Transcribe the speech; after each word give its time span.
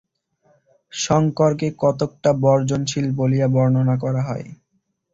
শঙ্করকে 0.93 1.67
কতকটা 1.79 2.29
বর্জনশীল 2.43 3.07
বলিয়া 3.19 3.47
বর্ণনা 3.47 3.95
করা 4.03 4.21
হয়। 4.21 4.47